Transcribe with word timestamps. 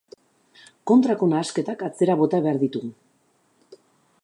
Kontrako 0.91 1.27
nahasketak 1.33 1.85
atzera 1.89 2.17
bota 2.23 2.41
behar 2.47 2.59
ditugu. 2.67 2.93